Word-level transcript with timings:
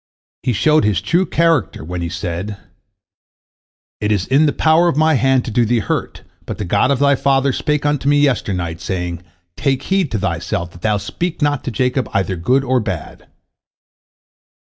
He 0.41 0.51
showed 0.51 0.83
his 0.83 0.99
true 0.99 1.27
character 1.27 1.83
when 1.83 2.01
he 2.01 2.09
said, 2.09 2.57
"It 3.99 4.11
is 4.11 4.25
in 4.25 4.47
the 4.47 4.51
power 4.51 4.87
of 4.87 4.97
my 4.97 5.13
hand 5.13 5.45
to 5.45 5.51
do 5.51 5.63
thee 5.63 5.77
hurt, 5.77 6.23
but 6.47 6.57
the 6.57 6.65
God 6.65 6.89
of 6.89 6.97
thy 6.97 7.13
father 7.13 7.53
spake 7.53 7.85
unto 7.85 8.09
me 8.09 8.17
yesternight, 8.19 8.81
saying, 8.81 9.21
Take 9.55 9.83
heed 9.83 10.09
to 10.13 10.17
thyself 10.17 10.71
that 10.71 10.81
thou 10.81 10.97
speak 10.97 11.39
not 11.43 11.63
to 11.65 11.69
Jacob 11.71 12.09
either 12.13 12.35
good 12.35 12.63
or 12.63 12.79
bad." 12.79 13.27